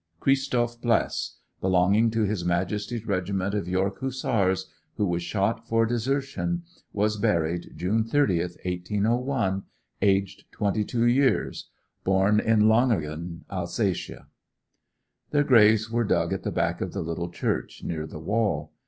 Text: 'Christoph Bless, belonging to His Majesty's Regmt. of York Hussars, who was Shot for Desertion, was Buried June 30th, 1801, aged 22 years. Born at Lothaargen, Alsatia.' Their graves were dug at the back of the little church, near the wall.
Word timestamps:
'Christoph 0.19 0.81
Bless, 0.81 1.35
belonging 1.59 2.09
to 2.09 2.23
His 2.23 2.43
Majesty's 2.43 3.05
Regmt. 3.05 3.53
of 3.53 3.67
York 3.67 3.99
Hussars, 3.99 4.65
who 4.97 5.05
was 5.05 5.21
Shot 5.21 5.67
for 5.67 5.85
Desertion, 5.85 6.63
was 6.91 7.17
Buried 7.17 7.73
June 7.75 8.03
30th, 8.03 8.57
1801, 8.65 9.61
aged 10.01 10.51
22 10.53 11.05
years. 11.05 11.69
Born 12.03 12.39
at 12.39 12.57
Lothaargen, 12.63 13.41
Alsatia.' 13.51 14.25
Their 15.29 15.43
graves 15.43 15.91
were 15.91 16.03
dug 16.03 16.33
at 16.33 16.41
the 16.41 16.51
back 16.51 16.81
of 16.81 16.93
the 16.93 17.03
little 17.03 17.29
church, 17.29 17.83
near 17.85 18.07
the 18.07 18.17
wall. 18.19 18.71